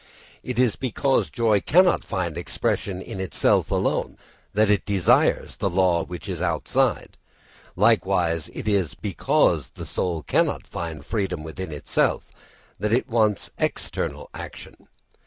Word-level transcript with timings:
It 0.41 0.57
is 0.57 0.75
because 0.75 1.29
joy 1.29 1.61
cannot 1.61 2.03
find 2.03 2.35
expression 2.35 3.03
in 3.03 3.19
itself 3.19 3.69
alone 3.69 4.17
that 4.51 4.67
it 4.67 4.83
desires 4.83 5.57
the 5.57 5.69
law 5.69 6.03
which 6.03 6.27
is 6.27 6.41
outside. 6.41 7.17
Likewise 7.75 8.49
it 8.51 8.67
is 8.67 8.95
because 8.95 9.69
the 9.75 9.85
soul 9.85 10.23
cannot 10.23 10.65
find 10.65 11.05
freedom 11.05 11.43
within 11.43 11.71
itself 11.71 12.31
that 12.79 12.93
it 12.93 13.09
wants 13.09 13.51
external 13.59 14.31
action. 14.33 14.87